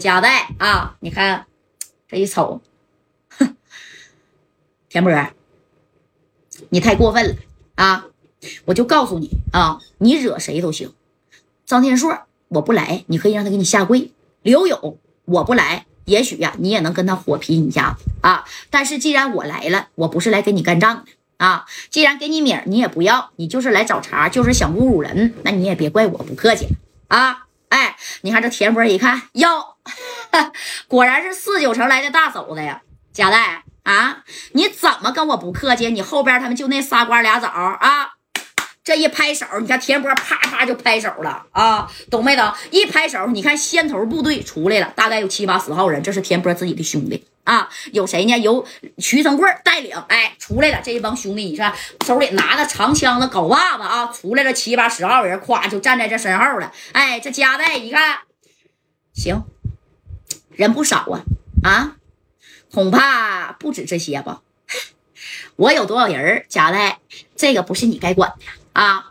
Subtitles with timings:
[0.00, 1.46] 夹带啊，你看
[2.08, 2.60] 这一瞅，
[3.28, 3.54] 哼，
[4.88, 5.12] 田波，
[6.70, 7.36] 你太过分了
[7.76, 8.06] 啊！
[8.64, 10.92] 我就告诉你啊，你惹谁都行。
[11.66, 12.18] 张天硕，
[12.48, 14.10] 我不来，你可以让他给你下跪。
[14.42, 18.44] 刘勇，我不来，也许呀，你也能跟他火拼一下子啊。
[18.70, 21.66] 但是既然我来了，我不是来跟你干仗的啊。
[21.90, 26.68] 既然给你米儿你也不要，你就是来找茬，就是想侮辱人，那你也别怪我不客气
[27.08, 27.46] 啊。
[27.68, 29.76] 哎，你看这田波一看哟，
[30.88, 35.90] 果然是四九城来的大嫂子呀，贾带啊，你怎么跟我不客气？
[35.90, 38.10] 你后边他们就那仨瓜俩枣啊。
[38.82, 42.50] 这一拍手，你看田波啪啪就拍手了啊，懂没懂？
[42.70, 47.68] 一拍手，你看先头部队出来了，大概有七八十号人，这是田波自己的兄弟啊。
[47.92, 48.38] 有谁呢？
[48.38, 50.80] 有徐成贵带领，哎，出来了。
[50.82, 51.72] 这一帮兄弟，你看
[52.06, 56.72] 手里拿着长枪的镐把子啊，出来了七八十号人，咵就站在这身后了。
[56.92, 58.20] 哎，这加代一看，
[59.12, 59.44] 行，
[60.50, 61.22] 人不少啊
[61.62, 61.96] 啊，
[62.72, 64.42] 恐怕不止这些吧。
[65.56, 66.44] 我有多少人？
[66.48, 67.00] 加代，
[67.36, 68.36] 这个不是你该管的。
[68.72, 69.06] 啊！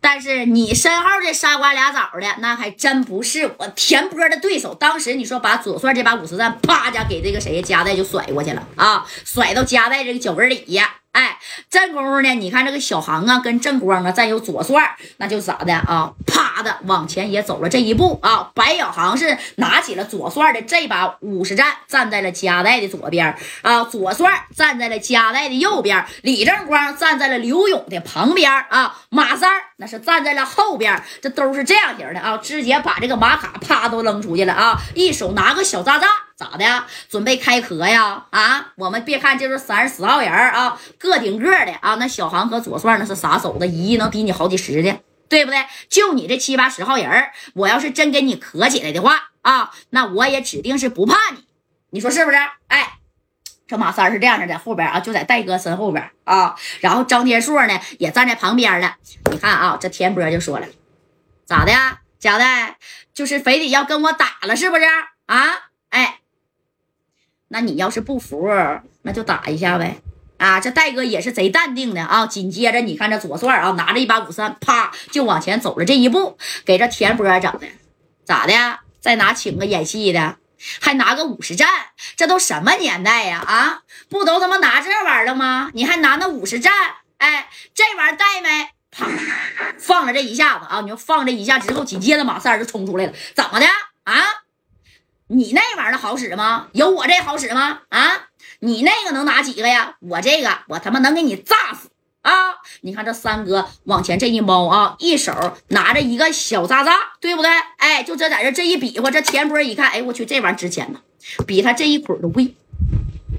[0.00, 4.74] 但是你身后这仨瓜俩枣的，那还真不是我田波的对手。
[4.74, 11.01] 当时你说把左帅这把五十弹啪家给这个谁加代就甩过去了啊，甩到加代这个脚跟底下。
[11.12, 16.12] 哎，这功夫呢，你看这个小航啊，跟正光啊，再有左帅，那就咋的啊？
[16.26, 18.50] 啪的往前也走了这一步啊。
[18.54, 23.84] 白小航是拿起了左帅的这把五十战，站在了加代的左边啊。
[23.84, 28.96] 左帅站在了加代的右边，李正光站在了刘勇的旁边啊。
[29.10, 32.38] 马三那是站在了后边，这都是这样型的啊。
[32.38, 36.08] 直接把这个马卡啪都扔出去了啊，一手拿个小炸炸。
[36.42, 36.84] 咋的？
[37.08, 38.26] 准备开壳呀？
[38.30, 41.94] 啊，我们别看就是三十四号人啊，个顶个的啊。
[41.94, 43.66] 那小航和左帅那是啥手的？
[43.66, 45.64] 一亿能抵你好几十的，对不对？
[45.88, 51.46] 就你这七八十号人我要是真跟你磕起来的话啊，那我也指定是不怕你。
[51.90, 52.36] 你说是不是？
[52.66, 52.94] 哎，
[53.68, 56.56] 这马三是这样的，在后边啊，就在戴哥身后边啊。
[56.80, 58.96] 然后张天硕呢也站在旁边了。
[59.30, 60.66] 你看啊，这田波就说了，
[61.46, 61.72] 咋的？
[62.18, 62.78] 贾代
[63.12, 64.84] 就是非得要跟我打了，是不是？
[65.26, 66.18] 啊，哎。
[67.52, 68.48] 那你要是不服，
[69.02, 70.00] 那就打一下呗！
[70.38, 72.26] 啊，这戴哥也是贼淡定的啊。
[72.26, 77.68] 紧接着，你看这左帅啊，拿着一把五三，啪就往前走了这一步，给这田波整的
[78.24, 78.54] 咋的？
[79.00, 80.36] 再拿请个演戏的，
[80.80, 81.68] 还拿个五十战，
[82.16, 83.44] 这都什么年代呀？
[83.46, 85.70] 啊，不都他妈拿这玩意儿了吗？
[85.74, 86.72] 你还拿那五十战？
[87.18, 88.70] 哎，这玩意儿带没？
[88.90, 89.06] 啪，
[89.78, 90.80] 放了这一下子啊！
[90.80, 93.66] 你就放这一下之后，紧接着马三就冲出来了，怎么的
[94.04, 94.14] 啊？
[95.32, 96.68] 你那玩意儿好使吗？
[96.72, 97.80] 有我这好使吗？
[97.88, 98.28] 啊，
[98.60, 99.96] 你那个能拿几个呀？
[100.00, 101.88] 我这个，我他妈能给你炸死
[102.20, 102.32] 啊！
[102.82, 105.32] 你看这三哥往前这一猫啊，一手
[105.68, 107.50] 拿着一个小炸炸，对不对？
[107.78, 111.00] 哎，就这在这这一比划，这田波一看，哎，我去，这玩意儿值钱呢，
[111.46, 112.52] 比他这一捆都贵，知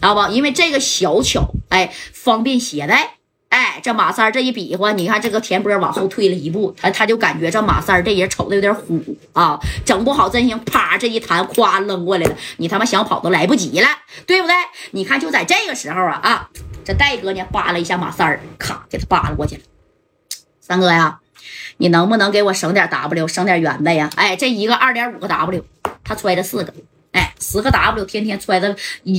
[0.00, 0.32] 道不？
[0.32, 3.16] 因为这个小巧，哎，方便携带。
[3.82, 9.00] 这马三这一比划，你看这个田波往后退了一步，他他就感觉这马三这人瞅的有点虎
[9.32, 13.88] 啊，整不好真行，啪这一弹，咵扔过来了，你他妈想跑都来不及了，
[14.26, 14.54] 对不对？
[14.90, 16.48] 你看就在这个时候啊啊，
[16.84, 19.62] 这戴哥呢扒拉一下马三咔给他扒拉过去了。
[20.60, 21.20] 三哥呀，
[21.78, 24.10] 你能不能给我省点 W，省点圆子呀？
[24.16, 25.64] 哎，这一个二点五个 W，
[26.04, 26.72] 他揣着四个。
[27.12, 28.74] 哎，十个 W 天天揣着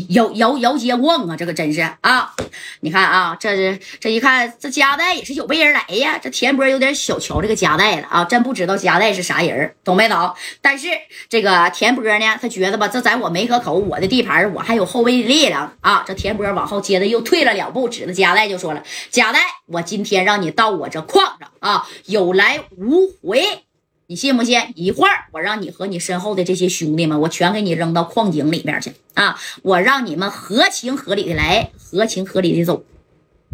[0.09, 2.33] 摇摇摇街逛啊，这个真是啊！
[2.79, 6.19] 你看啊，这是这一看，这夹带也是有备而来呀。
[6.21, 10.33] 这田波有点小瞧这个夹带了啊，真不知道夹带是啥人，懂没懂？
[10.59, 10.87] 但是
[11.29, 16.03] 这个田波呢，他觉得吧，这在我梅河口，我的地盘，我还有后卫力量啊。
[16.07, 23.65] 这田波往后接着又退了两步，指着夹带就说了：“夹带，我今天让你到我这矿上啊，有来无回。”
[24.13, 24.61] 你信不信？
[24.75, 29.39] 一会儿我让你和你身后的这些兄弟们，我全给你扔到矿井里面去啊！
[29.63, 32.83] 我让你们合情合理的来，合情合理的走。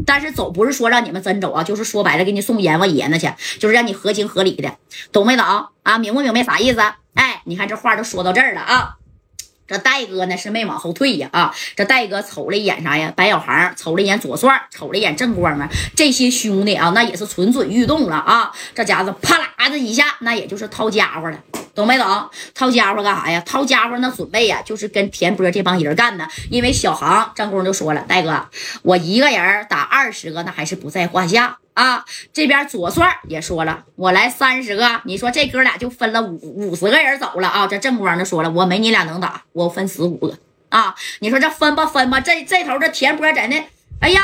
[0.05, 4.75] 但是走不是说让你们真走啊，就是说白了给你送阎王爷那去，就是让你合情合理的，
[5.13, 5.45] 懂没懂
[5.83, 5.97] 啊？
[5.97, 6.81] 明不明白啥意思？
[7.13, 8.97] 哎，你看这话都说到这儿了啊！
[9.69, 11.53] 这戴哥呢是没往后退呀啊！
[11.75, 13.13] 这戴哥瞅了一眼啥呀？
[13.15, 15.69] 白小航瞅了一眼左帅，瞅了一眼正光啊！
[15.95, 18.51] 这些兄弟啊，那也是蠢蠢欲动了啊！
[18.73, 21.37] 这家子啪啦的一下，那也就是掏家伙了，
[21.79, 22.29] 懂没懂？
[22.53, 23.41] 掏家伙干啥呀？
[23.45, 26.27] 掏家伙那准备呀，就是跟田波这帮人干的。
[26.51, 28.45] 因为小航正光就说了，戴哥，
[28.83, 31.57] 我一个人打二十个，那还是不在话下。
[31.75, 32.03] 啊，
[32.33, 37.65] 这边左帅也说了，我来三十个，你说这哥俩就分了五五十个人走了啊。
[37.67, 40.37] 这正光就说了，我没你俩能打，我分十五个
[40.67, 40.93] 啊。
[41.19, 43.65] 你说这分吧分吧，这这头这田波在那，
[44.01, 44.21] 哎呀，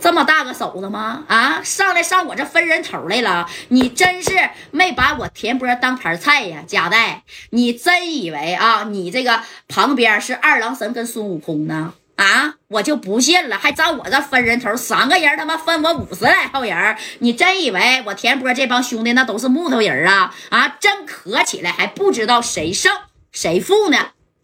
[0.00, 1.24] 这么大个手子吗？
[1.28, 3.46] 啊，上来上我这分人头来了！
[3.68, 4.30] 你真是
[4.70, 7.22] 没把我田波当盘菜呀，贾代！
[7.50, 11.92] 你真以为啊，你这个旁边是二郎神跟孙悟空呢？
[12.16, 20.34] 啊，我就不信了，还找我这分人头，三个人他妈分我五十来号人，你真以为我田波这帮兄弟那都是木头人啊？
[20.48, 22.90] 啊，真磕起来还不知道谁胜
[23.32, 23.98] 谁负呢？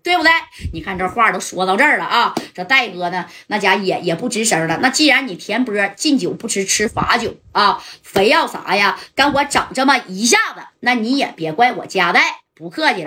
[0.07, 0.31] 对不对？
[0.73, 4.79] 你看这话都说到这儿了啊，这戴哥呢，那家也也不吱声了。
[4.81, 8.97] 那既然你田波敬酒不吃吃罚酒啊，非要啥呀？
[9.17, 12.23] 跟我整这么一下子，那你也别怪我家代，
[12.55, 13.05] 不客气了。